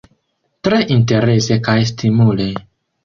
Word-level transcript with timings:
Tre 0.67 0.79
interese 0.95 1.59
kaj 1.69 1.77
stimule. 1.91 2.49